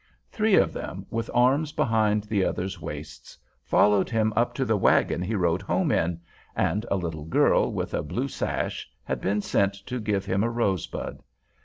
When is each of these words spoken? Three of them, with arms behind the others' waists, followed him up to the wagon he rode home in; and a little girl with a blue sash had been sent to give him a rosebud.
Three 0.31 0.55
of 0.55 0.73
them, 0.73 1.05
with 1.11 1.29
arms 1.31 1.73
behind 1.73 2.23
the 2.23 2.43
others' 2.43 2.81
waists, 2.81 3.37
followed 3.63 4.09
him 4.09 4.33
up 4.35 4.55
to 4.55 4.65
the 4.65 4.75
wagon 4.75 5.21
he 5.21 5.35
rode 5.35 5.61
home 5.61 5.91
in; 5.91 6.19
and 6.55 6.87
a 6.89 6.95
little 6.95 7.25
girl 7.25 7.71
with 7.71 7.93
a 7.93 8.01
blue 8.01 8.27
sash 8.27 8.89
had 9.03 9.21
been 9.21 9.41
sent 9.41 9.75
to 9.85 9.99
give 9.99 10.25
him 10.25 10.43
a 10.43 10.49
rosebud. 10.49 11.21